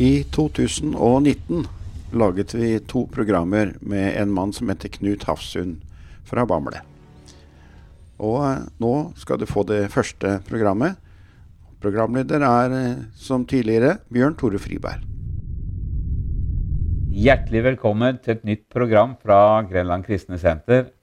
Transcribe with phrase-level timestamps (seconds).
[0.00, 1.66] I 2019
[2.16, 5.82] laget vi to programmer med en mann som heter Knut Hafsund
[6.24, 6.78] fra Bamble.
[8.16, 10.96] Og eh, nå skal du få det første programmet.
[11.84, 15.04] Programleder er eh, som tidligere Bjørn Tore Friberg.
[17.12, 20.94] Hjertelig velkommen til et nytt program fra Grenland kristne senter.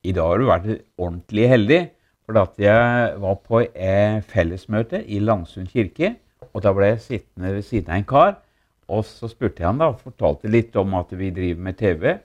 [0.00, 1.82] I dag har du vært ordentlig heldig,
[2.24, 6.14] for at jeg var på et fellesmøte i Langsund kirke.
[6.54, 8.38] Og da ble jeg sittende ved siden av en kar,
[8.88, 12.16] og så spurte jeg han da, og fortalte litt om at vi driver med TV.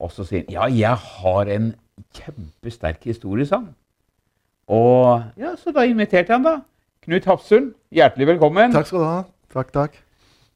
[0.00, 1.72] Og så sier han ja, jeg har en
[2.16, 3.72] kjempesterk historie, sa han.
[4.68, 6.58] Og ja, så da inviterte jeg han da.
[7.04, 8.72] Knut Hafsund, hjertelig velkommen.
[8.74, 9.18] Takk skal du ha.
[9.52, 10.00] Takk, takk.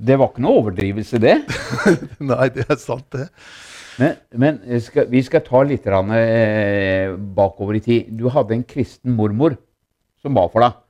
[0.03, 1.37] Det var ikke noe overdrivelse, det.
[2.33, 3.29] Nei, det er sant, det.
[4.01, 8.09] Men, men skal, vi skal ta litt rann, eh, bakover i tid.
[8.19, 9.57] Du hadde en kristen mormor
[10.23, 10.81] som ba for deg.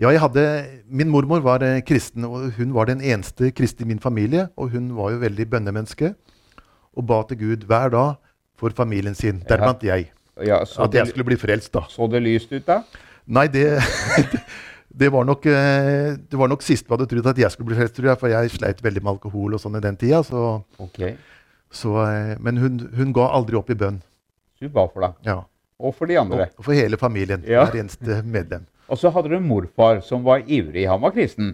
[0.00, 0.42] Ja, jeg hadde,
[0.88, 4.46] Min mormor var eh, kristen, og hun var den eneste kristne i min familie.
[4.56, 6.14] Og hun var jo veldig bønnemenneske
[6.96, 8.16] og ba til Gud hver dag
[8.58, 10.08] for familien sin, deriblant jeg.
[10.40, 11.84] Ja, så At jeg skulle bli frelst, da.
[11.88, 12.80] Så det lyst ut, da?
[13.26, 13.66] Nei, det,
[15.02, 17.78] det var nok eh, det var nok sist vi hadde trodd at jeg skulle bli
[17.78, 18.22] frelst, tror jeg.
[18.24, 20.24] For jeg sleit veldig med alkohol og sånn i den tida.
[20.24, 21.14] Så, okay.
[21.68, 24.00] så, eh, men hun, hun ga aldri opp i bønn.
[24.56, 25.20] Du ba for deg.
[25.28, 25.42] Ja.
[25.80, 26.48] Og for de andre.
[26.56, 27.44] Og for hele familien.
[27.44, 27.68] Ja.
[27.68, 28.64] Hver eneste medlem.
[28.90, 30.86] Og så hadde du morfar som var ivrig.
[30.90, 31.52] Han var kristen.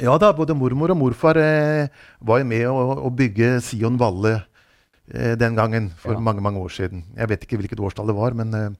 [0.00, 1.88] Ja da, både mormor og morfar eh,
[2.24, 4.36] var jo med å, å bygge Sion Valle
[5.12, 6.22] eh, den gangen for Ja.
[6.24, 7.02] mange mange år siden.
[7.18, 8.70] Jeg vet ikke hvilket årstall det var, men eh,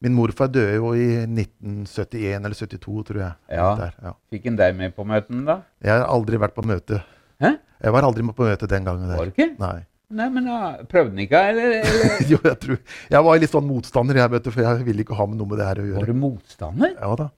[0.00, 3.32] min morfar døde jo i 1971 eller 72, tror jeg.
[3.52, 3.68] Ja.
[3.78, 4.14] Der, ja.
[4.32, 5.58] Fikk han deg med på møtene, da?
[5.84, 7.02] Jeg har aldri vært på møte.
[7.40, 7.54] Hæ?
[7.84, 9.12] Jeg var aldri med på møte den gangen.
[9.12, 9.30] Var der.
[9.30, 9.50] du ikke?
[9.60, 9.76] Nei.
[10.10, 10.58] Nei, men da
[10.90, 12.22] prøvde han ikke, eller, eller?
[12.32, 12.78] jo, jeg, tror,
[13.14, 15.50] jeg var litt sånn motstander, jeg, vet du, for jeg ville ikke ha med noe
[15.52, 16.96] med det her å Var du motstander?
[16.96, 17.28] Ja da.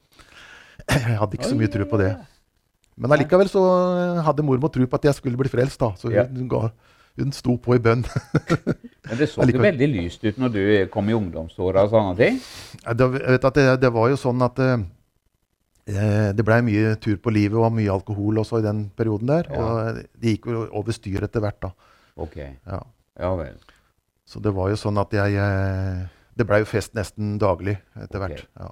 [0.88, 2.14] Jeg hadde ikke så mye tro på det.
[3.02, 3.60] Men allikevel så
[4.24, 5.92] hadde mormor tro på at jeg skulle bli frelst, da.
[6.00, 6.24] Så Ja.
[6.24, 6.70] hun, ga,
[7.20, 8.04] hun sto på i bønn.
[9.08, 12.40] Men det så ikke veldig lyst ut når du kom i ungdomsåra og sånne ting?
[12.96, 14.84] Det, det, det var jo sånn at eh,
[15.92, 19.48] eh, det blei mye tur på livet og mye alkohol også i den perioden der.
[19.52, 19.62] Ja.
[19.62, 21.72] Og det gikk jo over styr etter hvert, da.
[22.16, 22.36] Ok.
[22.66, 22.80] Ja.
[23.20, 23.56] Ja vel.
[24.28, 26.04] Så det var jo sånn at jeg eh,
[26.38, 28.44] Det blei jo fest nesten daglig etter hvert.
[28.46, 28.48] hvert.
[28.56, 28.70] Ja.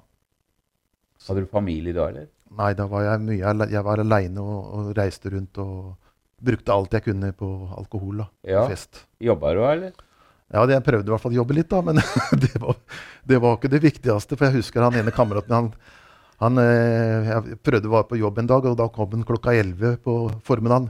[1.27, 2.29] Hadde du familie da, eller?
[2.57, 5.91] Nei, da var jeg mye Jeg var aleine og, og reiste rundt og
[6.41, 8.23] brukte alt jeg kunne på alkohol.
[8.23, 8.63] da, Ja.
[8.67, 9.03] Fest.
[9.21, 9.91] Jobba du, eller?
[10.51, 12.01] Ja, det, jeg prøvde i hvert fall å jobbe litt, da, men
[12.43, 12.75] det var,
[13.23, 14.35] det var ikke det viktigste.
[14.35, 15.69] For jeg husker han ene kameraten han,
[16.41, 19.53] han, eh, Jeg prøvde å være på jobb en dag, og da kom han klokka
[19.53, 20.89] 11 på formiddagen.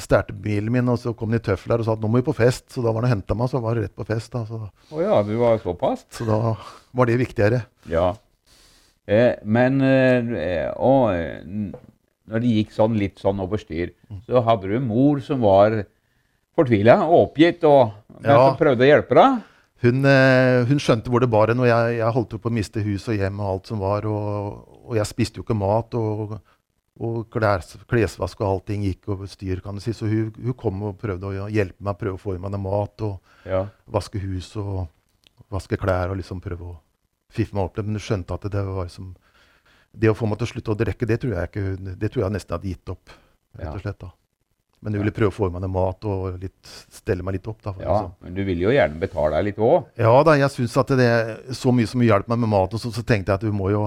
[0.00, 2.26] Stjal bilen min, og så kom de i tøfler og sa at nå må vi
[2.30, 2.66] på fest.
[2.72, 4.32] Så da var han og henta meg, så var det rett på fest.
[4.32, 6.06] da, så, Oh ja, du var såpass?
[6.16, 6.40] så da
[6.96, 7.62] var det viktigere.
[7.90, 8.14] Ja.
[9.10, 11.10] Eh, men eh, og,
[12.30, 13.92] når det gikk sånn litt sånn over styr,
[14.28, 15.80] så hadde du en mor som var
[16.56, 18.50] fortvila og oppgitt, og men Ja.
[18.50, 19.38] som prøvde å hjelpe deg.
[19.80, 22.82] Hun, eh, hun skjønte hvor det bar hen, og jeg, jeg holdt på å miste
[22.84, 24.04] hus og hjem og alt som var.
[24.04, 24.58] Og,
[24.90, 26.34] og jeg spiste jo ikke mat, og,
[27.00, 29.94] og klær, klesvask og allting gikk over styr, kan du si.
[29.96, 32.60] Så hun, hun kom og prøvde å hjelpe meg, prøve å få i meg noe
[32.66, 33.62] mat, og Ja.
[33.88, 34.86] vaske hus og
[35.50, 36.76] vaske klær og liksom prøve å
[37.32, 37.76] fiffe meg opp.
[37.80, 39.14] Men hun skjønte at det var som
[39.92, 42.22] Det å få meg til å slutte å drikke, det tror jeg ikke Det tror
[42.22, 43.10] jeg nesten hadde gitt opp,
[43.58, 43.98] rett og slett.
[43.98, 44.12] da.
[44.82, 47.48] Men hun ville prøve å få i meg noe mat og litt, stelle meg litt
[47.50, 47.58] opp.
[47.62, 47.72] da.
[47.72, 48.12] det ja, sånn.
[48.22, 49.88] men du ville jo gjerne betale deg litt òg.
[49.98, 52.80] Ja da, jeg syns at det er så mye som hjelper meg med mat, og
[52.80, 53.82] så, så tenkte jeg at hun må jo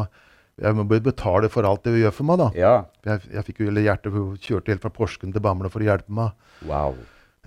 [0.62, 2.38] jeg må betale for alt det hun gjør for meg.
[2.38, 2.50] da.
[2.56, 2.74] Ja.
[3.06, 6.14] Jeg, jeg fikk jo hjertet, hun kjørte helt fra Porsgrunn til Bamble for å hjelpe
[6.14, 6.32] meg.
[6.70, 6.96] Wow.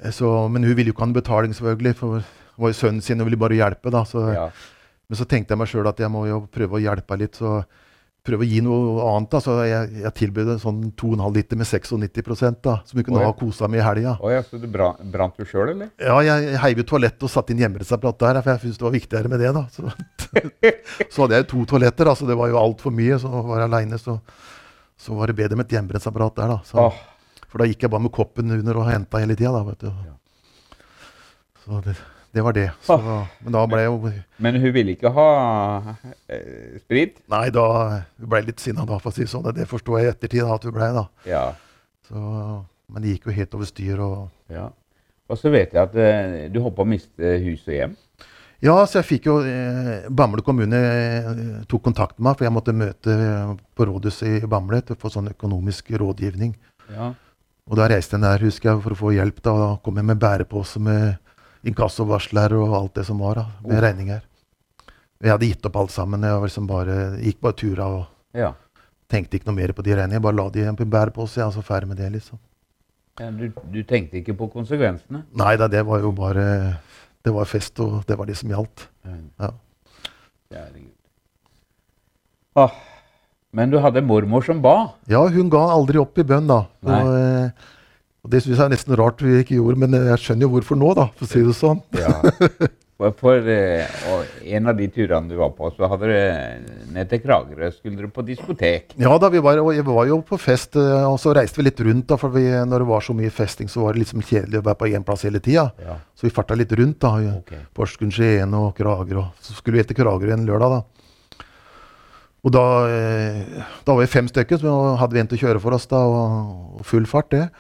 [0.03, 2.19] Eh, Så, men hun ville jo ikke ha noen betaling, selvfølgelig, for
[2.57, 3.91] Hun var jo sønnen sin og ville bare hjelpe.
[3.93, 4.03] da.
[4.05, 4.51] Så, Ja.
[5.09, 7.37] Men så tenkte jeg meg sjøl at jeg må jo prøve å hjelpe henne litt.
[7.39, 7.65] så
[8.27, 9.31] prøve å gi noe annet.
[9.33, 13.23] da, Så jeg, jeg tilbød en sånn 2,5 liter med 96 da, som vi kunne
[13.25, 14.17] ha kosa med i helga.
[14.33, 15.93] Ja, så du bra, brant du sjøl, eller?
[16.03, 18.97] Ja, jeg heiv ut toalett og satte inn hjemmerettsapparat der, for jeg syntes det var
[18.97, 19.53] viktigere med det.
[19.57, 19.65] da.
[19.73, 19.87] Så,
[21.13, 23.21] så hadde jeg to toaletter, da, så det var jo altfor mye.
[23.23, 24.19] Så var jeg aleine, så,
[24.99, 26.57] så var det bedre med et hjemmerettsapparat der.
[26.57, 26.61] da.
[26.67, 26.91] Så,
[27.47, 29.63] For da gikk jeg bare med koppen under og henta hele tida.
[29.71, 29.91] vet du.
[31.67, 31.97] Så det,
[32.37, 32.69] det var det.
[32.85, 32.97] Så,
[33.43, 33.97] men da ble jo
[34.45, 35.29] men hun ville ikke ha
[36.29, 37.21] eh, sprit?
[37.33, 37.67] Nei, da
[37.97, 39.47] hun ble litt sinna da, for å si det sånn.
[39.57, 40.91] Det forsto jeg i ettertid da, at hun ble.
[40.99, 41.07] da.
[41.29, 41.45] Ja.
[42.09, 42.25] Så,
[42.93, 44.03] men det gikk jo helt over styr.
[44.05, 44.27] og...
[44.53, 44.69] ja.
[45.27, 47.97] Og så vet jeg at eh, du holdt på å miste hus og hjem.
[48.65, 51.31] Ja, så jeg fikk jo eh, Bamble kommune eh,
[51.69, 55.01] tok kontakt med meg, for jeg måtte møte eh, på rådhuset i Bamble til å
[55.01, 56.55] få sånn økonomisk rådgivning.
[56.95, 57.11] Ja.
[57.67, 59.43] Og da reiste jeg der, husker jeg, for å få hjelp.
[59.43, 61.19] da, og Da kom jeg med bærepose med
[61.67, 63.83] inkassovarsler og alt det som var da, med Oh.
[63.83, 64.23] regninger.
[65.23, 66.23] Jeg hadde gitt opp alt sammen.
[66.23, 68.53] Jeg var liksom bare, gikk bare tura og ja.
[69.09, 70.19] tenkte ikke noe mer på de regningene.
[70.21, 72.11] Jeg bare la de i en bærepose, jeg, og så ferdig med det.
[72.13, 72.39] liksom.
[73.19, 75.23] Ja, du, du tenkte ikke på konsekvensene?
[75.41, 76.77] Nei da, det var jo bare
[77.25, 78.85] Det var fest, og det var det som gjaldt.
[79.41, 79.49] Ja.
[80.53, 80.93] Herregud.
[82.57, 82.71] Ah,
[83.53, 84.93] men du hadde mormor som ba?
[85.11, 86.61] Ja, hun ga aldri opp i bønn, da.
[86.87, 87.51] Og, eh,
[88.27, 90.79] og det syns jeg er nesten rart vi ikke gjorde, men jeg skjønner jo hvorfor
[90.81, 91.79] nå, da, for å si det sånn.
[91.95, 92.17] Ja.
[92.97, 93.85] For, eh,
[94.57, 98.09] en av de turene du var på, så hadde du ned til Kragerø skulle dere
[98.11, 98.97] på diskotek.
[98.99, 101.69] Ja da, vi var, og vi var jo på fest, eh, og så reiste vi
[101.69, 104.25] litt rundt, da, for vi, når det var så mye festing, så var det liksom
[104.25, 105.69] kjedelig å være på én plass hele tida.
[105.85, 105.99] Ja.
[106.17, 107.13] Så vi farta litt rundt, da.
[107.21, 107.55] i Ok.
[107.77, 109.29] Porsgrunn, Skien og Kragerø.
[109.45, 111.45] Så skulle vi etter Kragerø en lørdag, da.
[112.47, 115.63] Og da, eh, da var vi fem stykker, så hadde vi en til å kjøre
[115.63, 117.51] for oss, da, og, og full fart, det.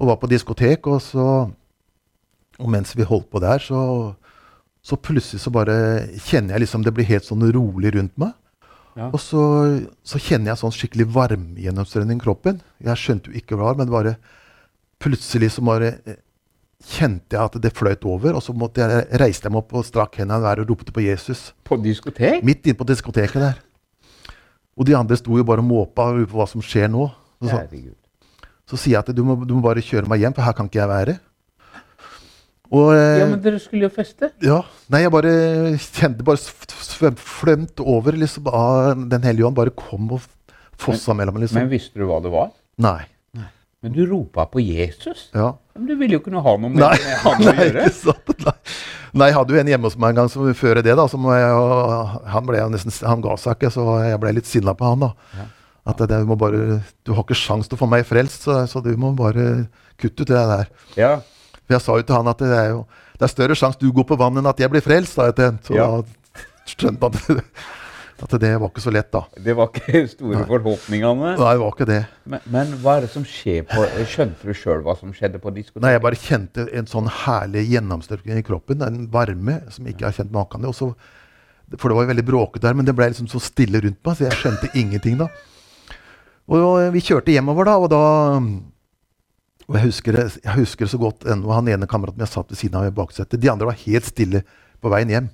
[0.00, 1.26] Og var på diskotek, og så
[2.60, 4.12] Og mens vi holdt på der, så,
[4.84, 8.34] så plutselig så bare kjenner jeg liksom det blir helt sånn rolig rundt meg.
[8.98, 9.06] Ja.
[9.14, 9.42] Og så,
[10.04, 12.58] så kjenner jeg sånn skikkelig varmegjennomstrømning i kroppen.
[12.84, 14.12] Jeg skjønte jo ikke hva det var, men bare
[15.00, 16.18] plutselig så bare eh,
[16.84, 18.36] kjente jeg at det fløyt over.
[18.36, 21.06] Og så måtte jeg, reiste jeg meg opp og strakk hendene hver og ropte på
[21.06, 21.50] Jesus.
[21.64, 22.44] På diskotek?
[22.46, 23.64] Midt inne på diskoteket der.
[24.76, 27.08] Og de andre sto jo bare og måpa på hva som skjer nå.
[27.40, 27.56] Så,
[28.70, 30.70] så, sier jeg at du må, du må bare kjøre meg hjem, for her kan
[30.70, 31.16] ikke jeg være.
[32.70, 34.28] Og eh, Ja, men dere skulle jo feste.
[34.46, 34.60] ja,
[34.94, 35.32] nei, jeg bare
[35.82, 39.56] kjente bare flømt over liksom av Den hellige ånd.
[39.58, 40.22] Bare kom og
[40.80, 41.58] fossa mellom, liksom.
[41.58, 42.52] Men visste du hva det var?
[42.80, 43.00] nei.
[43.80, 45.30] Men du ropa på Jesus?
[45.32, 45.54] Ja.
[45.72, 47.84] Men du ville jo ikke ha noe med Nei, med han å nei, gjøre.
[47.88, 48.32] ikke sant.
[48.44, 48.52] Nei.
[49.16, 51.06] nei, jeg hadde jo en hjemme hos meg en gang som før det, da.
[51.08, 51.54] Som jeg,
[52.34, 55.08] han, ble nesten, han ga seg ikke, så jeg ble litt sinna på han, da.
[55.38, 55.46] Ja.
[55.88, 58.82] At det, må bare, Du har ikke sjans til å få meg frelst, så, så
[58.84, 59.66] du må bare
[60.00, 60.68] kutte ut det der.
[60.98, 61.12] Ja.
[61.64, 62.82] For jeg sa jo til han at det er jo
[63.20, 65.50] det er større sjanse du går på vann enn at jeg blir frelst, Da.
[65.60, 65.88] Så Ja.
[66.00, 67.42] da skjønte han
[68.24, 69.20] at, det var ikke så lett, da.
[69.36, 71.34] Det var ikke store forhåpningene.
[71.36, 71.98] Nei, det var ikke det.
[72.24, 75.52] Men, men hva er det som skjer på Skjønte du sjøl hva som skjedde på
[75.52, 75.84] diskoteket?
[75.84, 78.84] Nei, jeg bare kjente en sånn herlig gjennomstrømning i kroppen.
[78.88, 80.94] En varme som ikke har kjent maken til.
[81.76, 84.16] For det var jo veldig bråkete der, men det ble liksom så stille rundt meg,
[84.16, 85.28] så jeg skjønte ingenting da.
[86.50, 88.04] Og vi kjørte hjemover da, og da
[89.70, 91.52] og jeg husker, jeg husker så godt ennå.
[91.54, 93.38] Han ene kameraten min satt ved siden av i baksetet.
[93.38, 94.40] De andre var helt stille
[94.82, 95.28] på veien hjem.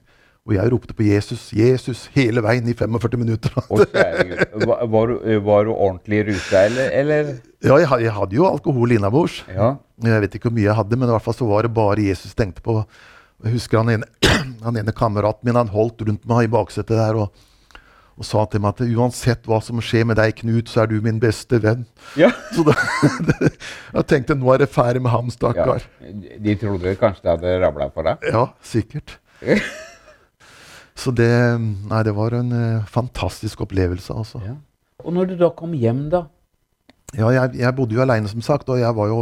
[0.47, 3.57] Og jeg ropte på Jesus, Jesus, hele veien i 45 minutter.
[3.67, 6.93] Var, var, du, var du ordentlig rusa, eller?
[7.01, 7.33] eller?
[7.65, 9.41] Ja, jeg, jeg hadde jo alkohol innabords.
[9.51, 9.73] Ja.
[10.05, 12.05] Jeg vet ikke hvor mye jeg hadde, men i hvert fall så var det bare
[12.05, 12.77] Jesus tenkte på.
[13.43, 14.11] Jeg husker han ene,
[14.69, 17.49] han ene kameraten min han holdt rundt meg i baksetet der og,
[18.17, 21.01] og sa til meg at uansett hva som skjer med deg, Knut, så er du
[21.05, 21.85] min beste venn.
[22.17, 22.31] ja.
[22.55, 22.73] Så da,
[23.99, 25.77] jeg tenkte nå er det ferdig med ham, ja.
[26.41, 28.25] De trodde kanskje det hadde rabla for deg?
[28.33, 29.19] Ja, sikkert.
[30.97, 31.29] Så det
[31.61, 34.41] Nei, det var en uh, fantastisk opplevelse, altså.
[34.47, 34.57] Ja.
[35.05, 36.25] Og når du da kom hjem, da?
[37.13, 39.21] Ja, jeg, jeg bodde jo aleine, som sagt, og jeg var jo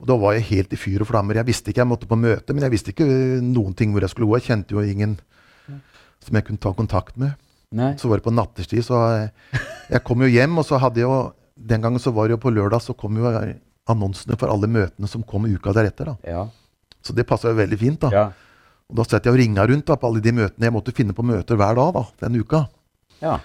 [0.00, 1.36] og da var jeg helt i fyr og flammer.
[1.36, 4.00] Jeg visste ikke, jeg måtte på møte, men jeg visste ikke eh, noen ting hvor
[4.00, 4.38] jeg skulle gå.
[4.38, 5.18] Jeg kjente jo ingen
[6.24, 7.36] som jeg kunne ta kontakt med.
[7.72, 7.92] Nei.
[8.00, 9.30] Så var det på nattestid, så jeg,
[9.92, 12.50] jeg kom jo hjem, og så hadde jo Den gangen så var det jo på
[12.54, 13.28] lørdag, så kom jo
[13.90, 16.06] annonsene for alle møtene som kom uka deretter.
[16.06, 16.16] da.
[16.24, 16.46] Ja.
[17.04, 18.00] Så det passa jo veldig fint.
[18.00, 18.10] da.
[18.14, 18.24] Ja.
[18.90, 21.12] Og da satt jeg og ringa rundt da, på alle de møtene jeg måtte finne
[21.14, 22.66] på møter hver dag da, den uka.
[23.20, 23.38] ja.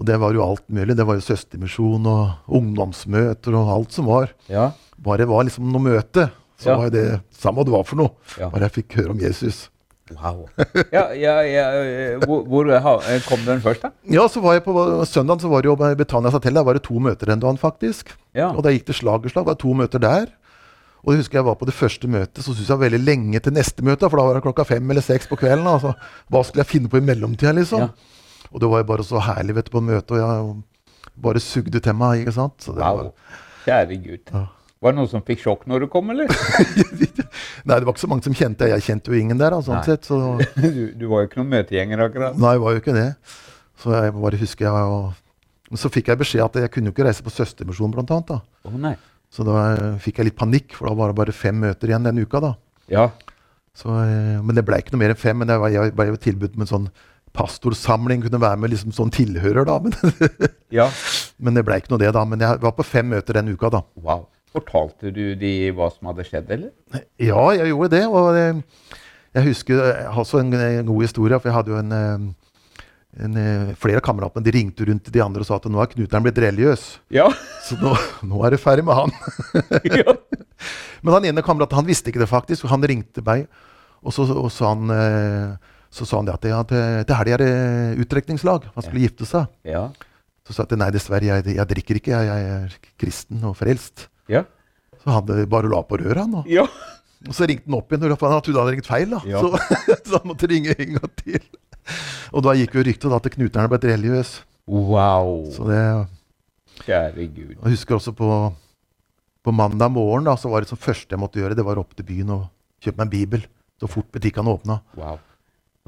[0.00, 0.94] Og det var jo alt mulig.
[0.96, 4.30] Det var jo søstermisjon og ungdomsmøter og alt som var.
[4.48, 4.70] ja.
[5.00, 6.76] Bare det var liksom noe møte, så Ja.
[6.76, 8.10] var det samme hva det var for noe.
[8.38, 8.48] Ja.
[8.50, 9.68] Bare jeg fikk høre om Jesus.
[10.16, 10.48] Wow.
[10.92, 13.92] Ja, ja, ja, eh, hvor, hvor eh, kom den først, da?
[14.10, 14.74] Ja, så var jeg på
[15.06, 16.58] søndagen så var det jo Betania Satell.
[16.58, 18.14] Der var det to møter den dagen, faktisk.
[18.34, 18.50] Ja.
[18.50, 19.46] Og da gikk det slag i slag.
[19.46, 20.30] Det var to møter der.
[21.00, 23.54] Og jeg husker jeg var på det første møtet, så syntes jeg veldig lenge til
[23.56, 24.08] neste møte.
[24.10, 25.68] For da var det klokka fem eller seks på kvelden.
[25.70, 25.94] Altså,
[26.28, 27.86] hva skulle jeg finne på i mellomtida, liksom?
[27.86, 28.48] Ja.
[28.50, 31.96] Og det var bare så herlig vet du, på møtet, og jeg bare sugde til
[31.96, 32.24] meg.
[32.24, 32.58] ikke sant?
[32.60, 33.12] Så det Wow.
[33.64, 34.32] Kjære Gud.
[34.32, 34.46] Ja.
[34.80, 36.30] Var det noen som fikk sjokk når du kom, eller?
[37.68, 38.78] Nei, det var ikke så mange som kjente jeg.
[38.78, 39.84] Jeg kjente jo ingen der, sånn Nei.
[39.84, 40.08] sett.
[40.08, 40.16] Så
[40.56, 42.38] Du, du var jo ikke noen møtegjenger, akkurat.
[42.40, 43.08] Nei, jeg var jo ikke det.
[43.82, 45.76] Så jeg bare husker jeg og...
[45.78, 48.32] Så fikk jeg beskjed at jeg kunne jo ikke reise på Søstermisjon, blant annet.
[48.32, 48.72] da.
[48.88, 48.94] Nei.
[49.30, 49.60] Så da
[50.02, 52.40] fikk jeg litt panikk, for da var det bare fem møter igjen den uka.
[52.42, 52.54] da.
[52.90, 53.04] Ja.
[53.76, 55.38] Så, eh, men det ble ikke noe mer enn fem.
[55.44, 56.90] Men jeg, var, jeg ble tilbudt med en sånn
[57.36, 59.76] pastorsamling, kunne være med liksom sånn tilhører, da.
[59.84, 59.94] Men,
[60.80, 60.88] ja.
[61.38, 62.24] men det ble ikke noe det, da.
[62.26, 63.84] Men jeg var på fem møter den uka, da.
[64.00, 64.26] Wow.
[64.50, 66.72] Fortalte du de hva som hadde skjedd, eller?
[67.22, 68.02] Ja, jeg gjorde det.
[68.10, 68.96] Og eh,
[69.36, 70.56] jeg husker jeg har også en,
[70.88, 72.82] god historie, for jeg hadde jo en, eh,
[73.26, 75.78] en eh, Flere av kameratene de ringte rundt til de andre og sa at nå
[75.78, 76.88] er Knuteren blitt religiøs.
[77.14, 77.28] Ja.
[77.66, 77.94] Så nå,
[78.26, 79.14] nå er det ferdig med han.
[80.02, 80.18] ja.
[81.06, 82.66] Men han ene kameraten han visste ikke det faktisk.
[82.74, 83.46] Han ringte meg,
[84.02, 84.90] og så, og så, han,
[85.94, 88.66] så sa han det at det, til helga er det utdrikningslag.
[88.74, 89.46] Han skulle gifte seg.
[89.68, 89.86] Ja.
[90.42, 92.18] Så sa jeg at nei, dessverre, jeg, jeg drikker ikke.
[92.18, 94.09] Jeg, jeg er kristen og frelst.
[94.30, 94.44] Ja.
[95.00, 96.34] Så han hadde bare la på røret, han.
[96.42, 96.66] Og, Ja.
[97.26, 99.10] og så ringte han opp igjen, han trodde han hadde ringt feil.
[99.16, 99.20] da.
[99.28, 99.40] Ja.
[99.42, 99.50] Så,
[100.08, 101.42] så han måtte ringe en gang til.
[102.36, 104.32] Og da gikk jo ryktet at Knuteren ble religiøs.
[104.70, 105.48] Wow.
[105.50, 105.80] Så det,
[106.84, 107.54] Kjære Gud.
[107.56, 108.28] Jeg husker også på,
[109.44, 111.92] på mandag morgen da, så var det som første jeg måtte gjøre, det var opp
[111.96, 112.46] til byen og
[112.84, 113.44] kjøpe meg en bibel.
[113.80, 114.78] Så fort butikkene åpna.
[115.00, 115.18] Wow.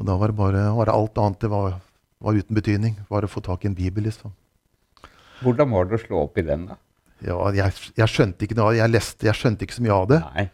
[0.01, 1.75] Og da var det bare var det alt annet det var,
[2.25, 2.97] var uten betydning.
[3.13, 4.33] Bare å få tak i en bibel, liksom.
[5.43, 6.79] Hvordan var det å slå opp i den, da?
[7.27, 8.77] Ja, jeg, jeg skjønte ikke noe av.
[8.81, 10.21] Jeg, leste, jeg skjønte ikke så mye av det.
[10.35, 10.45] Nei.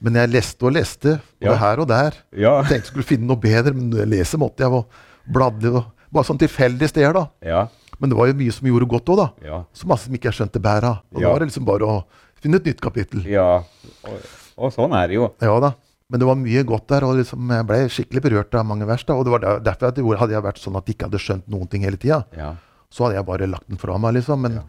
[0.00, 1.56] Men jeg leste og leste, både Ja.
[1.62, 2.18] her og der.
[2.38, 2.52] Ja.
[2.62, 4.86] Tenkte jeg skulle finne noe bedre, men lese måtte jeg og
[5.26, 5.72] bladde.
[5.74, 5.84] Og,
[6.14, 7.24] bare sånn tilfeldige steder, da.
[7.44, 7.64] Ja.
[7.98, 9.28] Men det var jo mye som gjorde godt òg, da.
[9.44, 9.58] Ja.
[9.74, 11.00] Så masse som ikke jeg skjønte bæret av.
[11.12, 11.98] Og da var det liksom bare å
[12.40, 13.24] finne et nytt kapittel.
[13.26, 13.62] ja.
[14.06, 14.18] Og,
[14.58, 15.26] og sånn er det jo.
[15.42, 15.72] Ja da.
[16.08, 19.02] Men det var mye godt der, og liksom, jeg ble skikkelig berørt av mange vers.
[19.04, 21.20] da, Og det var derfor at jeg hadde jeg vært sånn at jeg ikke hadde
[21.20, 22.22] skjønt noen ting hele tida.
[22.38, 22.54] Ja.
[22.88, 24.40] Så hadde jeg bare lagt den fra meg, liksom.
[24.46, 24.62] Men.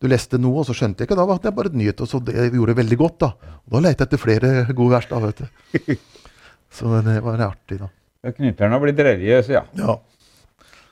[0.00, 1.16] Du leste noe, og så skjønte jeg ikke.
[1.18, 3.30] Da var det bare et nyhet, og så det gjorde det veldig godt, da.
[3.66, 5.46] Og da lette jeg etter flere gode vers, da, vet du.
[6.76, 7.88] Så det var artig, da.
[8.26, 9.62] Ja, Knytteren har blitt religiøs, ja.
[9.78, 9.96] Ja.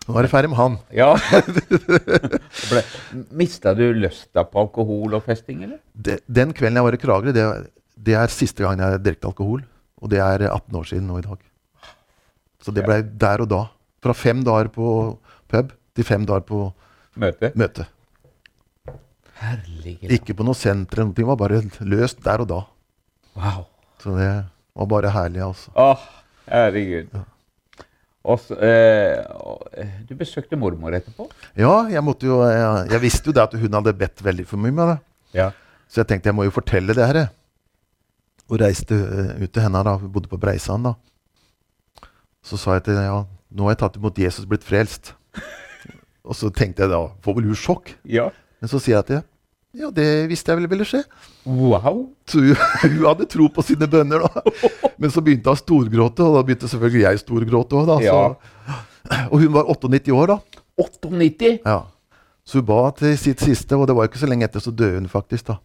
[0.05, 0.75] Nå er det ferdig med han.
[0.93, 1.11] Ja.
[3.41, 5.79] Mista du lysta på alkohol og festing, eller?
[5.95, 7.45] De, den kvelden jeg var i Kragerø, det,
[8.09, 9.65] det er siste gang jeg drikket alkohol.
[10.05, 11.39] Og det er 18 år siden nå i dag.
[12.65, 13.63] Så det ble der og da.
[14.05, 14.87] Fra fem dager på
[15.53, 16.67] pub til fem dager på
[17.21, 17.53] Møte?
[17.57, 17.87] møte.
[19.41, 21.61] Herlige Ikke på noe senter eller noe, det var bare
[21.91, 22.61] løst der og da.
[23.35, 23.65] Wow.
[24.03, 24.29] Så det
[24.79, 25.73] var bare herlig, altså.
[25.75, 26.05] Åh,
[26.51, 27.09] herregud.
[27.15, 27.25] Ja.
[28.25, 29.21] Også, eh,
[29.77, 31.27] eh, du besøkte mormor etterpå?
[31.61, 34.57] Ja, jeg måtte jo Jeg, jeg visste jo det at hun hadde bedt veldig for
[34.63, 34.99] mye med det.
[35.37, 35.51] Ja.
[35.89, 37.27] Så jeg tenkte jeg må jo fortelle det her.
[38.49, 39.83] Og reiste eh, ut til henne.
[39.85, 40.85] da, Hun bodde på Breisand.
[40.89, 40.95] da.
[42.45, 43.21] Så sa jeg til henne ja,
[43.55, 45.13] nå har jeg tatt imot Jesus, blitt frelst.
[46.29, 47.95] Og så tenkte jeg da, får vel hun sjokk?
[48.09, 48.31] ja.
[48.61, 49.31] Men så sier jeg til henne
[49.75, 51.01] ja, det visste jeg vel ville skje.
[51.51, 51.97] Wow.
[52.31, 52.53] Så hun,
[52.85, 54.43] hun hadde tro på sine bønner, da.
[55.03, 58.21] Men så begynte hun å storgråte, og da begynte selvfølgelig jeg å storgråte òg, Ja.
[59.35, 60.63] Og hun var 98 år, da.
[60.79, 61.51] 98?
[61.67, 61.81] Ja.
[62.47, 65.01] Så hun ba til sitt siste, og det var ikke så lenge etter så døde
[65.01, 65.59] hun faktisk, da.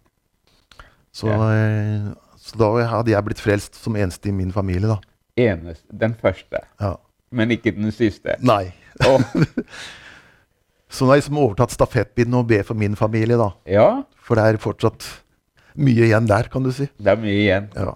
[1.14, 1.38] Så, Ja.
[1.54, 2.10] eh,
[2.42, 4.98] så da hadde jeg blitt frelst som eneste i min familie, da.
[5.38, 5.86] Eneste.
[5.94, 6.66] Den første.
[6.82, 6.96] Ja.
[7.32, 8.40] Men ikke den siste.
[8.42, 8.74] Nei.
[9.06, 9.22] Åh,
[10.90, 13.52] Så nå har jeg liksom overtatt stafettpinnen og ber for min familie, da.
[13.70, 13.88] ja,
[14.26, 15.06] For det er fortsatt
[15.80, 16.88] mye igjen der, kan du si.
[16.98, 17.68] det er mye igjen.
[17.78, 17.94] Ja,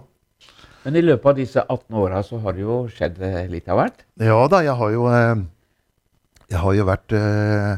[0.84, 3.80] Men i løpet av disse 18 åra så har det jo skjedd eh, litt av
[3.80, 4.04] hvert.
[4.20, 5.42] ja da, jeg har jo eh,
[6.52, 7.76] Jeg har jo vært eh,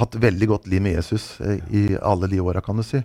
[0.00, 1.36] Hatt veldig godt liv med Jesus
[1.70, 2.98] i alle de åra, kan du si.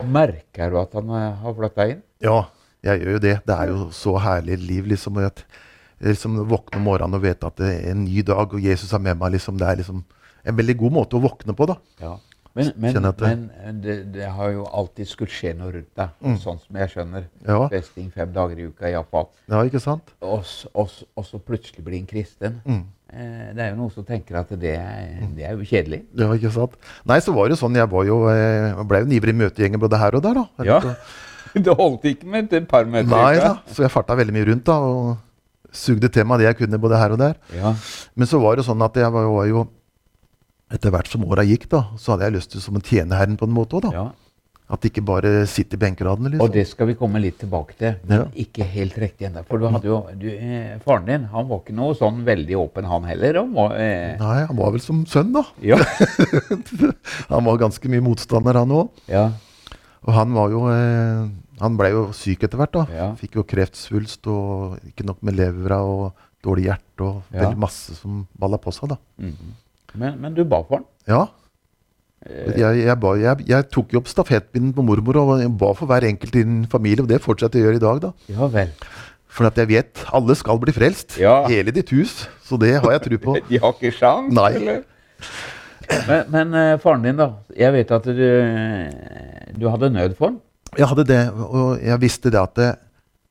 [0.00, 1.98] Merker du at han har flytta inn?
[2.24, 2.46] Ja,
[2.86, 3.34] jeg gjør jo det.
[3.44, 5.18] Det er jo så herlig liv, liksom.
[5.20, 5.42] og At
[6.00, 9.02] liksom våkne om morgenen og vite at det er en ny dag, og Jesus er
[9.04, 9.34] med meg.
[9.36, 9.58] liksom.
[9.60, 10.00] Det er liksom
[10.44, 11.76] en veldig god måte å våkne på, da.
[12.00, 12.14] Ja.
[12.54, 16.60] Men, men, det- men det, det har jo alltid skulle skje noe rundt deg, sånn
[16.62, 17.24] som jeg skjønner.
[17.48, 19.26] Ja, Festing fem dager i uka iallfall.
[19.50, 20.12] ja ikke sant?
[20.22, 22.60] Og, og, og så plutselig bli en kristen.
[22.64, 22.84] Mm.
[23.10, 26.04] Eh, det er jo noen som tenker at det, er- det er jo kjedelig.
[26.14, 26.78] Ja, ikke sant?
[27.10, 29.34] Nei, så var det jo sånn, jeg var jo, eh, jeg ble jo en ivrig
[29.42, 30.46] møtegjenger både her og der, da.
[30.70, 30.80] Ja.
[31.54, 34.64] Det holdt ikke med et par møter Nei da, så jeg farta veldig mye rundt
[34.66, 37.36] da, og sugde til meg det jeg kunne både her og der.
[37.54, 37.70] Ja.
[38.18, 39.62] Men så var det sånn at jeg var, var jo,
[40.74, 43.46] etter hvert som åra gikk, da, så hadde jeg lyst til som en tjeneherren på
[43.48, 43.94] en måte òg, da.
[43.94, 44.06] ja.
[44.74, 46.40] At det ikke bare sitter i benkeradene, liksom.
[46.46, 47.98] Og det skal vi komme litt tilbake til.
[48.08, 48.24] Men Ja.
[48.46, 49.42] ikke helt riktig ennå.
[49.44, 52.84] For du hadde jo du, eh, Faren din han var ikke noe sånn veldig åpen,
[52.88, 53.34] han heller.
[53.42, 55.42] Han var, eh, Nei, han var vel som sønn, da.
[55.60, 55.76] ja.
[57.28, 58.88] Han var ganske mye motstander, han òg.
[59.08, 59.30] ja.
[60.04, 61.28] Og han var jo eh,
[61.60, 63.12] Han ble jo syk etter hvert, da.
[63.20, 66.12] Fikk jo kreftsvulst og ikke nok med levra og
[66.44, 68.98] dårlig hjerte og veldig masse som balla på seg, da.
[69.20, 69.52] Mhm.
[69.94, 70.86] Men, men du ba for den?
[71.10, 71.22] Ja.
[72.26, 75.90] Eh, Jeg, jeg, ba, jeg, jeg tok jo opp stafettpinnen på mormor og ba for
[75.90, 78.12] hver enkelt i din familie, og det fortsetter jeg å gjøre i dag, da.
[78.32, 78.70] ja vel.
[79.34, 81.16] For at jeg vet alle skal bli frelst.
[81.18, 81.40] Ja.
[81.50, 82.20] Hele ditt hus.
[82.46, 83.34] Så det har jeg tro på.
[83.50, 84.52] De har ikke sjans, Nei.
[84.60, 84.84] eller?
[86.08, 87.26] Men, men eh, faren din, da.
[87.58, 88.22] Jeg vet at du,
[89.58, 90.38] du hadde nød for den?
[90.78, 92.68] Jeg hadde det, og jeg visste det at det,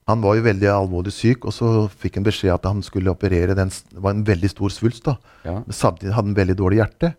[0.08, 3.56] han var jo veldig alvorlig syk, og så fikk han beskjed at han skulle operere
[3.56, 5.18] den, Det var en veldig stor svulst, da.
[5.46, 5.62] Ja.
[5.64, 7.14] Men samtidig hadde han veldig dårlig hjerte.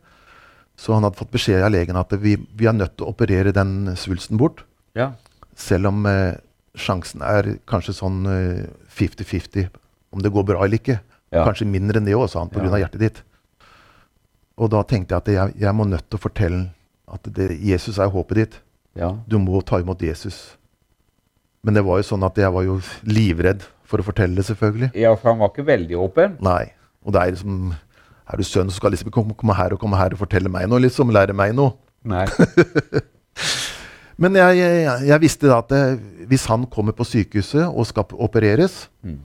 [0.77, 3.55] Så han hadde fått beskjed av legen at vi, vi er nødt til å operere
[3.55, 4.65] den svulsten bort.
[4.95, 5.13] ja.
[5.55, 6.35] Selv om eh,
[6.75, 9.69] sjansen er kanskje sånn eh, 50-50
[10.11, 10.97] om det går bra eller ikke.
[11.31, 11.45] Ja.
[11.47, 12.65] Kanskje mindre enn det òg, sa han, pga.
[12.67, 12.73] Ja.
[12.75, 13.21] av hjertet ditt.
[14.59, 16.65] Og da tenkte jeg at jeg, jeg må nødt til å fortelle
[17.07, 18.59] at det, Jesus er håpet ditt.
[18.99, 19.13] ja.
[19.31, 20.57] Du må ta imot Jesus.
[21.65, 22.79] Men det var jo sånn at jeg var jo
[23.09, 24.91] livredd for å fortelle det, selvfølgelig.
[25.01, 26.37] Ja, for han var ikke veldig åpen.
[26.45, 26.67] Nei.
[27.05, 27.73] Og det er liksom
[28.25, 30.65] Er du sønn, så skal liksom komme, komme her og komme her og fortelle meg
[30.73, 31.11] noe, liksom.
[31.13, 31.75] Lære meg noe.
[32.09, 32.25] Nei.
[34.23, 35.81] Men jeg, jeg, jeg visste da at det,
[36.31, 39.19] hvis han kommer på sykehuset og skal opereres, Mm.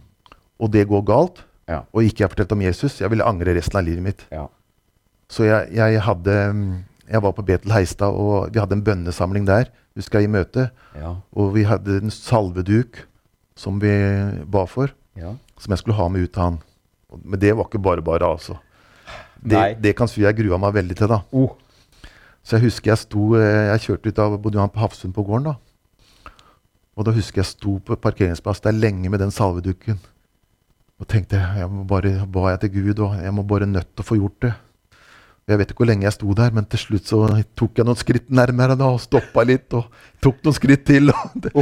[0.60, 1.84] og det går galt, Ja.
[1.94, 4.26] og ikke jeg har fortalt om Jesus, jeg ville angre resten av livet mitt.
[4.34, 4.48] Ja.
[5.30, 9.46] Så jeg, jeg hadde mm, Jeg var på Betel Heistad, og vi hadde en bønnesamling
[9.48, 9.70] der.
[10.00, 10.70] Husker jeg i møte.
[10.96, 11.18] Ja.
[11.36, 13.04] Og vi hadde en salveduk
[13.60, 13.92] som vi
[14.48, 15.36] ba for, ja.
[15.60, 16.60] som jeg skulle ha med ut til han.
[17.24, 18.56] Men det var ikke bare bare, altså.
[19.40, 21.22] Det, det kan si jeg grua meg veldig til, da.
[21.36, 21.56] Oh.
[22.44, 25.26] Så jeg husker jeg sto eh, Jeg kjørte ut av bodde han på Hafsund på
[25.28, 26.32] gården, da.
[27.00, 30.00] Og da husker jeg sto på parkeringsplass der lenge med den salvedukken.
[31.00, 34.04] Og tenkte jeg må bare ba jeg til Gud, og jeg må bare nødt til
[34.04, 34.54] å få gjort det.
[35.50, 37.24] Jeg vet ikke hvor lenge jeg sto der, men til slutt så
[37.58, 39.74] tok jeg noen skritt nærmere da, og stoppa litt.
[39.74, 39.88] Og
[40.22, 41.10] tok noen skritt til.
[41.10, 41.54] Og, det,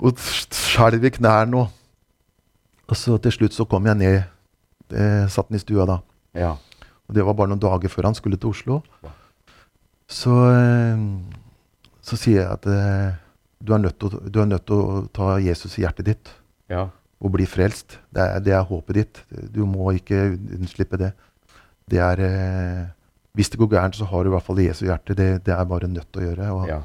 [0.00, 1.60] og skjelv i knærne.
[1.60, 4.22] Og, og så til slutt så kom jeg ned.
[4.92, 5.98] Eh, satt den i stua da.
[6.36, 6.54] Ja.
[7.08, 8.80] Og det var bare noen dager før han skulle til Oslo.
[10.08, 11.04] Så, eh,
[12.04, 13.20] så sier jeg at eh,
[13.62, 16.32] du er, til, du er nødt til å ta Jesus i hjertet ditt
[16.72, 16.86] Ja.
[17.20, 17.98] og bli frelst.
[18.08, 19.22] Det er, det er håpet ditt.
[19.52, 20.24] Du må ikke
[20.56, 21.12] unnslippe det.
[21.92, 22.24] Det er
[23.32, 25.16] Hvis det går gærent, så har du i hvert fall Jesu hjerte.
[25.16, 26.48] Det, det er bare nødt til å gjøre.
[26.52, 26.80] Og, ja.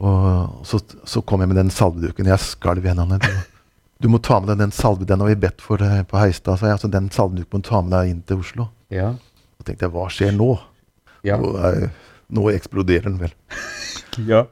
[0.00, 2.30] og så, så kom jeg med den salveduken.
[2.30, 3.18] Jeg skalv i hendene.
[3.20, 3.58] Du,
[4.00, 6.56] du må ta med deg den salve, den har vi bedt for deg på Heistad.
[6.56, 6.78] sa jeg.
[6.78, 8.70] Altså, den salveduken må du ta med deg inn til Oslo.
[8.88, 9.12] Ja.
[9.60, 10.54] Så tenkte jeg, hva skjer nå?
[11.28, 11.36] Ja.
[11.36, 11.92] Nå, jeg,
[12.32, 13.36] nå eksploderer den vel.
[14.32, 14.46] ja.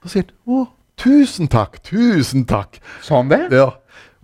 [0.00, 0.64] Så sier han å,
[0.98, 2.80] tusen takk, tusen takk.
[3.04, 3.42] Sa han det?
[3.52, 3.74] Ja.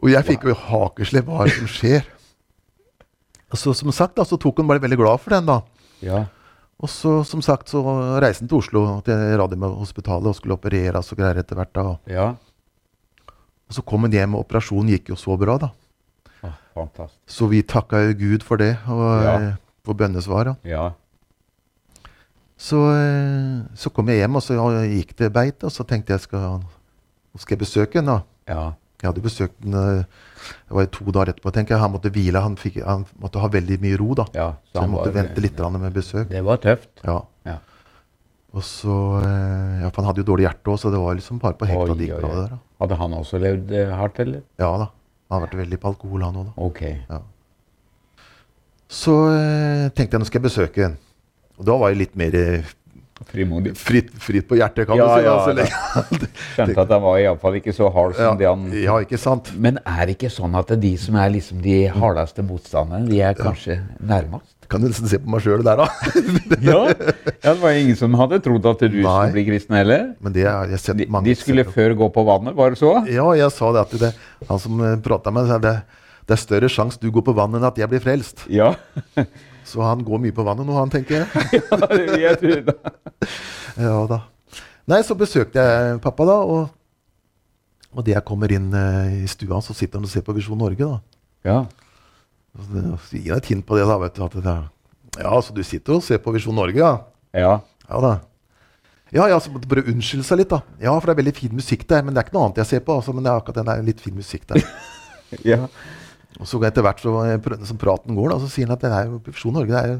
[0.01, 1.29] Og jeg fikk jo hakeslepp.
[1.29, 2.09] Hva er det som skjer?
[3.55, 5.47] Så som sagt da, så tok han bare veldig glad for den.
[5.47, 5.61] da.
[6.03, 6.25] Ja.
[6.83, 7.81] Og så som sagt så
[8.21, 11.73] reiste han til Oslo, til Radiumhospitalet, og skulle opereres og greier etter hvert.
[11.73, 11.97] da.
[12.11, 12.27] Ja.
[13.69, 15.57] Og så kom han hjem, og operasjonen gikk jo så bra.
[15.59, 15.71] da.
[16.43, 17.21] Ah, fantastisk.
[17.27, 19.37] Så vi takka jo Gud for det, og Ja.
[19.41, 20.57] eh, for bønnesvaret.
[20.65, 20.91] Ja.
[22.57, 24.55] Så, eh, så kom jeg hjem, og så
[24.89, 26.61] gikk det beit, og så tenkte jeg skal,
[27.39, 28.21] skal jeg besøke henne.
[28.47, 28.55] da.
[28.55, 28.73] Ja.
[29.05, 30.05] Jeg hadde besøkt den eh,
[30.69, 31.53] det var to dager etterpå.
[31.53, 31.81] tenker jeg.
[31.85, 34.11] Han måtte hvile, han, fikk, han måtte ha veldig mye ro.
[34.19, 34.27] da.
[34.35, 34.49] ja.
[34.73, 36.29] Så så han måtte var- vente litt med besøk.
[36.29, 36.91] Det var tøft.
[37.05, 37.21] Ja.
[37.47, 37.59] Ja.
[38.55, 41.41] Og så, eh, ja, for Han hadde jo dårlig hjerte òg, så det var liksom
[41.41, 42.59] bare på hekta de gikk der da.
[42.81, 44.43] Hadde han også levd eh, hardt, eller?
[44.59, 44.91] Ja da.
[45.31, 46.53] Han har vært veldig på alkohol, han òg.
[46.57, 46.83] Ok.
[48.89, 50.97] Så eh, tenkte jeg nå skal jeg besøke den.
[51.59, 52.35] Og da var jeg litt mer
[53.31, 53.73] Frimodig.
[53.79, 55.25] fritt, fritt på hjertet, kan Ja, du si.
[55.25, 56.29] ja, altså, ja.
[56.57, 59.53] Skjønte at han var iallfall ikke så hard som det ja, han ja, ikke sant?
[59.57, 63.39] Men er det ikke sånn at de som er liksom de hardeste motstanderne, de er
[63.39, 64.51] kanskje nærmest?
[64.69, 65.87] Kan du nesten se på meg sjøl der, da.
[66.65, 66.79] Ja.
[66.91, 69.03] det var ingen som hadde trodd at du Nei.
[69.05, 70.07] skulle bli kristen heller.
[70.25, 72.81] Men det har jeg sett De, mange de skulle før gå på vannet, var det
[72.81, 72.95] så?
[73.13, 74.13] Ja, jeg sa det at det,
[74.49, 75.75] han som prata med meg, sa det,
[76.25, 78.47] det er større sjanse du går på vannet enn at jeg blir frelst.
[78.51, 78.73] Ja.
[79.65, 81.45] Så han går mye på vannet nå, han, tenker jeg.
[81.65, 82.95] ja det vil jeg tro da.
[83.87, 84.21] Ja da.
[84.91, 86.37] Nei, så besøkte jeg pappa, da.
[86.45, 90.35] Og, og det jeg kommer inn uh, i stua, så sitter han og ser på
[90.37, 91.01] Visjon Norge, da.
[91.49, 91.59] Ja.
[92.55, 93.97] Så så gir jeg et hint på det, da.
[94.03, 94.59] vet du, at det
[95.25, 96.93] Ja, så du sitter og ser på Visjon Norge, ja?
[97.33, 97.57] ja.
[97.89, 98.13] Ja da.
[99.15, 100.61] Ja, ja, så måtte bare unnskylde seg litt, da.
[100.83, 102.03] Ja, for det er veldig fin musikk der.
[102.03, 103.15] Men det er ikke noe annet jeg ser på, altså.
[103.15, 104.65] Men det er akkurat den der litt fin musikk der.
[105.53, 105.61] ja.
[106.41, 107.13] Og så etter hvert så,
[107.69, 109.89] som praten går, da, så sier han at det er jo Profesjon Norge det er
[109.93, 109.99] jo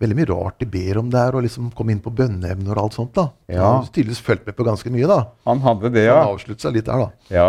[0.00, 2.94] veldig mye rart de ber om der, og liksom komme inn på bønneevner og alt
[2.98, 3.14] sånt.
[3.16, 3.24] da.
[3.48, 3.62] Ja.
[3.64, 5.18] Han har tydeligvis fulgt med på ganske mye, da.
[5.48, 6.16] Han hadde det, Så ja.
[6.20, 7.08] Han avsluttet seg litt der, da.
[7.32, 7.48] Ja.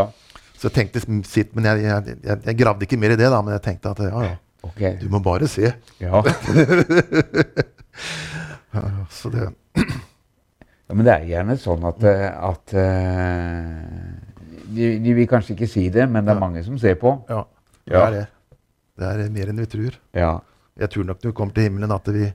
[0.57, 3.39] Så jeg tenkte sitt, men jeg, jeg, jeg, jeg gravde ikke mer i det, da.
[3.43, 4.35] Men jeg tenkte at ja, ja,
[4.67, 4.93] Okay.
[4.99, 5.67] du må bare se.
[6.01, 6.23] Ja.
[9.13, 9.49] Så det ja.
[10.93, 13.75] Men det er gjerne sånn at, eh, at eh,
[14.71, 17.11] de, de vil kanskje ikke si det, men det er mange som ser på.
[17.27, 17.41] Ja,
[17.87, 18.25] det er det.
[18.97, 19.97] Det er mer enn vi tror.
[20.17, 20.31] Ja.
[20.77, 22.27] Jeg tror nok når vi kommer til himmelen, at vi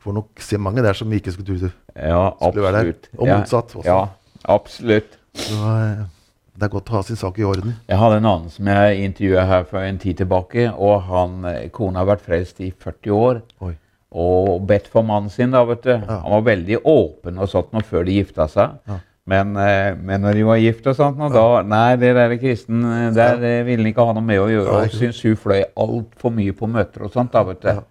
[0.00, 3.10] får nok se mange der som vi ikke skulle tro Ja, skulle være der.
[3.18, 3.84] Og motsatt også.
[3.88, 4.06] Ja,
[4.48, 5.18] absolutt.
[5.36, 6.04] Så eh,
[6.56, 7.76] det er godt å ha sin sak i orden.
[7.88, 10.70] Jeg hadde en annen som jeg intervjua her for en tid tilbake.
[10.72, 13.74] og han, eh, Kona har vært frelst i 40 år Oi.
[14.12, 15.50] og bedt for mannen sin.
[15.50, 15.92] da, vet du.
[15.96, 18.76] Han var veldig åpen og sånn før de gifta seg.
[18.88, 18.98] Ja.
[19.30, 22.82] Men, eh, men når de var gift og sånt, og da Nei, det der kristen,
[22.82, 24.80] eh, der eh, ville han ikke ha noe med å gjøre.
[24.80, 27.30] Og syntes hun fløy altfor mye på møter og sånt.
[27.32, 27.84] da, vet du.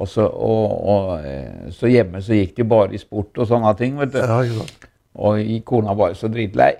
[0.00, 3.98] Og så, og, og, så hjemme så gikk de bare i sport og sånne ting.
[4.00, 4.20] vet du.
[5.20, 6.72] Og kona var jo så dritlei.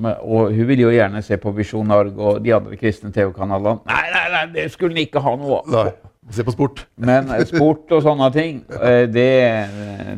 [0.00, 3.84] Men, og hun ville jo gjerne se på Visjon Norge og de andre kristne TV-kanalene.
[3.86, 5.92] Nei, nei, nei, det skulle hun ikke ha noe av.
[6.30, 6.84] Se på sport.
[7.00, 9.28] Men eh, sport og sånne ting, eh, det,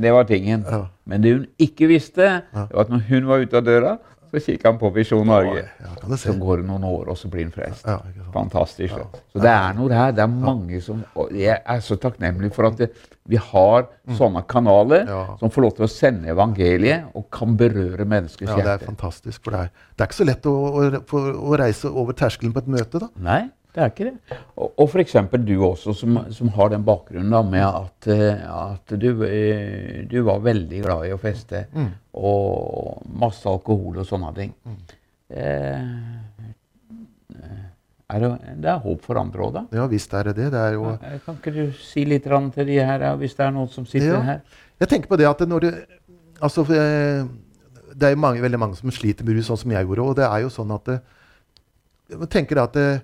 [0.02, 0.64] det var tingen.
[0.66, 0.86] Ja.
[1.08, 3.98] Men det hun ikke visste, det var at når hun var ute av døra,
[4.32, 5.66] Så kikka han på Visjon Norge.
[5.84, 6.16] Ja.
[6.16, 7.84] Så går det noen år, og så blir han frelst.
[7.84, 7.98] Ja.
[8.32, 8.94] Fantastisk.
[9.28, 10.14] Så det er noe her.
[10.16, 11.02] Det er mange som
[11.36, 12.88] Jeg er så takknemlig for at det,
[13.28, 15.36] vi har sånne kanaler Mm.
[15.38, 18.86] Som får lov til å sende evangeliet og kan berøre menneskers Ja, det er hjerte.
[18.88, 19.44] fantastisk.
[19.44, 22.64] For det er, det er ikke så lett å, å, å reise over terskelen på
[22.64, 23.10] et møte, da.
[23.20, 24.38] Nei, det er ikke det.
[24.56, 25.14] Og, og f.eks.
[25.48, 30.18] du også, som, som har den bakgrunnen da, med at, eh, at du, eh, du
[30.26, 31.64] var veldig glad i å feste.
[32.12, 34.52] Og masse alkohol og sånne ting.
[35.32, 35.80] Eh,
[38.12, 38.28] er det,
[38.60, 39.62] det er håp for andre òg, da.
[39.72, 40.50] Ja visst er det det.
[40.52, 43.54] Det er jo Eh, Kan ikke du si litt til de her, hvis det er
[43.56, 44.20] noen som sitter Ja.
[44.20, 44.40] her?
[44.80, 45.72] Jeg tenker på det at når det,
[46.42, 47.24] altså, eh,
[47.96, 50.04] det er jo mange, veldig mange som sliter med rus, sånn som jeg gjorde.
[50.04, 50.98] Og det er jo sånn at eh,
[52.12, 52.98] Jeg tenker at eh,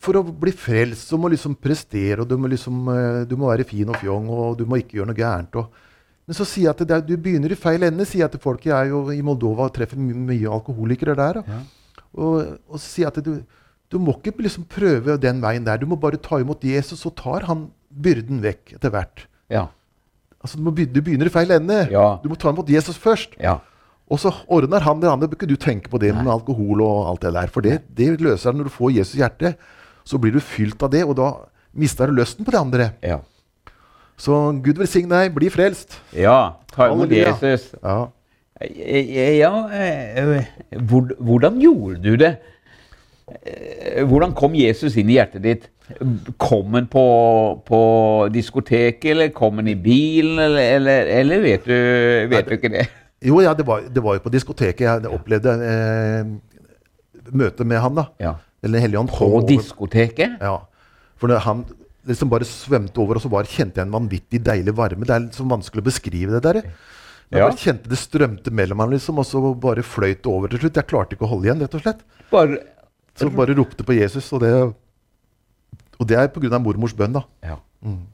[0.00, 3.36] for å bli frelst så må du liksom prestere, og du må, liksom, eh, du
[3.40, 5.56] må være fin og fjong, og du må ikke gjøre noe gærent.
[5.58, 5.70] Og,
[6.28, 8.04] men så sier jeg at det du begynner i feil ende.
[8.06, 8.66] sier jeg til folk.
[8.68, 11.40] Jeg er jo i Moldova og treffer mye, mye alkoholikere der.
[11.40, 11.62] Og, Ja.
[12.14, 13.40] og, og sier at du,
[13.90, 15.78] du må ikke liksom prøve den veien der.
[15.80, 19.24] Du må bare ta imot Jesus, så tar han byrden vekk etter hvert.
[19.50, 19.66] Ja.
[20.42, 21.80] Altså, du, må begynne, du begynner i feil ende.
[21.90, 22.18] Ja.
[22.22, 23.34] Du må ta imot Jesus først.
[23.40, 23.58] ja.
[24.08, 25.26] Og så ordner han det andre.
[25.28, 27.50] Bør ikke du tenke på det med alkohol og alt det der.
[27.52, 29.58] For det, det løser han når du får Jesus i hjertet.
[30.08, 31.26] Så blir du fylt av det, og da
[31.76, 32.86] mister du lysten på det andre.
[33.04, 33.18] Ja.
[34.18, 35.34] Så Gud velsigne deg.
[35.36, 35.98] Bli frelst.
[36.16, 36.38] ja.
[36.72, 37.68] Ta imot Jesus.
[37.82, 38.08] Ja.
[38.60, 40.44] Eh, Ja, eh,
[40.88, 42.36] hvor- hvordan gjorde du det?
[43.28, 45.68] Eh, Hvordan kom Jesus inn i hjertet ditt?
[46.38, 47.04] Kom han på,
[47.66, 47.80] på
[48.32, 52.86] diskoteket, eller kom han i bilen, eller, eller, eller vet, du, vet du ikke det?
[53.24, 56.24] Jo, ja, det var, det var jo på diskoteket jeg opplevde eh,
[57.32, 57.94] møtet med han.
[57.98, 58.06] da.
[58.22, 58.34] Ja.
[58.62, 59.10] Den hellige ånd.
[59.14, 60.38] På diskoteket?
[60.40, 60.56] Ja.
[61.16, 61.64] For det, han
[62.08, 65.04] liksom bare svømte over, og så bare kjente jeg en vanvittig deilig varme.
[65.06, 66.62] Det er litt vanskelig å beskrive det der.
[67.30, 67.48] Jeg Ja.
[67.48, 70.74] bare kjente det strømte mellom ham, liksom, og så bare fløyt det over til slutt.
[70.74, 72.00] Jeg klarte ikke å holde igjen, rett og slett.
[72.30, 72.58] Bare
[73.14, 74.52] Så bare ropte på Jesus, og det,
[76.00, 76.58] og det er pga.
[76.62, 77.22] mormors bønn, da.
[77.42, 77.56] Ja.
[77.84, 78.06] Mm.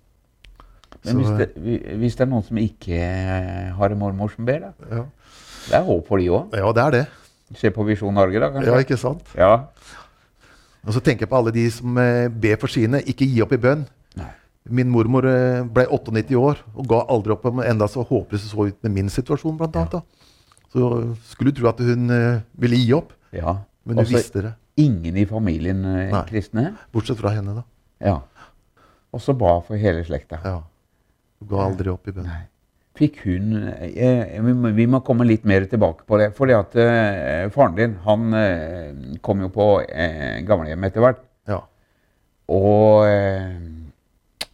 [1.05, 1.49] Men hvis det,
[2.01, 4.73] hvis det er noen som ikke har en mormor som ber, da?
[4.91, 5.05] Ja,
[5.69, 6.53] Det er håp for de òg.
[6.57, 7.07] ja det er det.
[7.57, 9.23] Se på Visjon Norge, da, Ja, ikke sant?
[9.37, 9.67] Ja.
[10.85, 13.01] Og så tenker jeg på alle de som eh, ber for sine.
[13.09, 13.87] Ikke gi opp i bønn.
[14.21, 14.31] Nei.
[14.79, 18.67] Min mormor eh, ble 98 år og ga aldri opp, enda så håpløs det så
[18.69, 19.97] ut med min situasjon, blant annet.
[19.99, 20.03] Da.
[20.75, 20.91] Så
[21.31, 23.59] skulle du tro at hun eh, ville gi opp, ja.
[23.85, 24.53] men hun Også visste det.
[24.81, 26.23] ingen i familien eh, Nei.
[26.29, 26.71] kristne?
[26.93, 27.67] Bortsett fra henne, da.
[28.05, 28.17] Ja.
[29.15, 30.41] Og så ba for hele slekta.
[30.45, 30.57] Ja.
[31.41, 32.27] Hun ga aldri opp i bønn.
[32.29, 32.43] Nei.
[32.95, 36.29] Fikk hun eh, vi, må, vi må komme litt mer tilbake på det.
[36.37, 41.25] fordi at eh, faren din han eh, kom jo på eh, gamlehjem etter hvert.
[41.51, 41.59] Ja.
[42.55, 43.57] Og eh,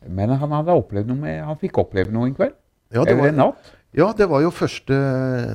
[0.09, 2.57] Men han hadde opplevd noe med, han fikk oppleve noe en kveld?
[2.91, 3.75] Ja, det Eller en natt?
[3.95, 4.97] ja, det var jo første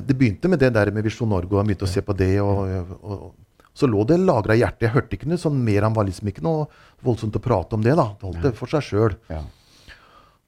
[0.06, 2.36] Det begynte med det der med Visjon Norge, og han begynte å se på det.
[2.40, 2.62] og,
[3.02, 3.34] og, og
[3.76, 4.86] så lå det lagra i hjertet.
[4.86, 5.84] Jeg hørte ikke noe sånn mer.
[5.84, 6.62] Han var liksom ikke noe
[7.04, 7.92] voldsomt å prate om det.
[7.98, 8.06] da.
[8.16, 9.16] Det holdt det for seg sjøl.
[9.28, 9.42] Ja.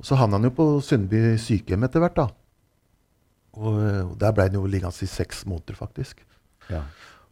[0.02, 2.18] Så havna han jo på Sundby sykehjem etter hvert.
[2.18, 2.28] da.
[3.58, 6.22] Og eh, der ble han jo liggende i seks måneder, faktisk.
[6.70, 6.84] ja.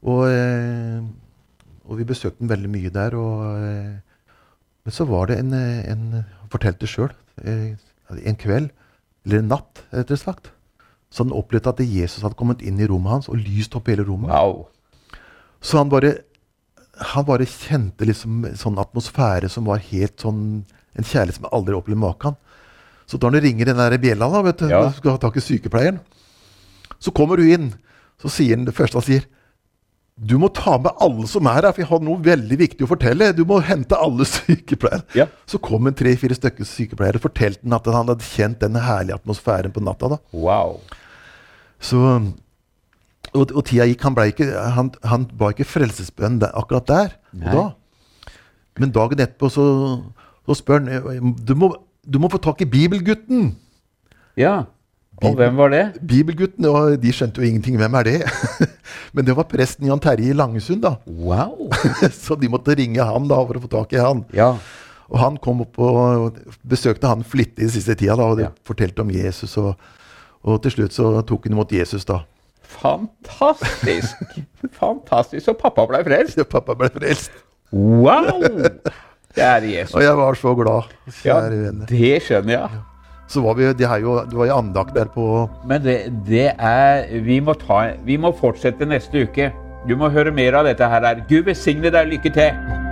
[0.06, 1.02] Og, eh,
[1.86, 3.14] og vi besøkte han veldig mye der.
[3.18, 4.34] Og, eh,
[4.84, 7.14] men så var det en, en Han fortalte sjøl.
[7.42, 8.70] En kveld,
[9.26, 10.52] eller en natt, rett sagt,
[11.10, 14.04] så han opplevde at Jesus hadde kommet inn i rommet hans og lyst opp hele
[14.06, 14.30] rommet.
[14.30, 14.68] Wow.
[15.60, 16.12] Så han bare,
[17.14, 20.64] han bare kjente liksom sånn atmosfære som var helt sånn
[20.96, 22.36] En kjærlighet som aldri opplevd maken.
[23.06, 24.90] Så da han ringer den der bjella, da, vet du, Ja.
[24.96, 26.00] skal ha tak i sykepleieren,
[26.98, 27.72] så kommer hun inn.
[28.22, 29.26] Så sier han det første han sier
[30.16, 32.88] Du må ta med alle som er her, for jeg har noe veldig viktig å
[32.88, 33.34] fortelle.
[33.36, 35.04] Du må hente alle sykepleiere.
[35.14, 35.26] Ja.
[35.44, 39.18] Så kom en tre-fire stykker sykepleiere og fortalte han at han hadde kjent denne herlige
[39.20, 40.08] atmosfæren på natta.
[40.14, 40.18] da.
[40.32, 40.80] Wow.
[41.84, 42.00] Så,
[43.36, 44.06] og, og tida gikk.
[44.08, 47.52] Han, ble ikke, han, han ba ikke frelsesbønn akkurat der Nei.
[47.52, 48.32] og da.
[48.80, 49.66] Men dagen etterpå så,
[50.46, 51.72] så spør han du må,
[52.06, 53.52] du må få tak i bibelgutten.
[54.38, 54.64] Ja.
[55.24, 55.82] Og hvem var det?
[56.06, 57.78] Bibelgutten, og De skjønte jo ingenting.
[57.80, 58.16] Hvem er det?
[59.16, 60.82] Men det var presten Jan Terje i Langesund.
[60.84, 60.96] da.
[61.08, 61.70] Wow.
[62.12, 64.24] Så de måtte ringe han da for å få tak i han.
[64.36, 64.50] Ja.
[65.08, 66.36] Og han kom opp og
[66.68, 68.50] besøkte han flittig i siste tida da, og Ja.
[68.66, 69.56] fortalte om Jesus.
[69.62, 69.72] Og,
[70.44, 72.20] og til slutt så tok han imot Jesus, da.
[72.76, 74.16] Fantastisk.
[74.76, 75.48] Fantastisk.
[75.48, 76.36] Og pappa ble frelst.
[76.40, 77.30] Ja, pappa ble frelst.
[77.72, 78.42] Wow!
[79.36, 79.94] Kjære Jesus.
[79.94, 80.92] Og jeg var så glad.
[81.24, 81.86] Ja, venner.
[81.90, 82.80] det skjønner jeg.
[83.28, 85.96] Så var vi, det, jo, det var jo andakt der på Men det,
[86.28, 89.50] det er vi må, ta, vi må fortsette neste uke.
[89.88, 91.12] Du må høre mer av dette her.
[91.28, 92.14] Gud velsigne deg.
[92.14, 92.85] Lykke til.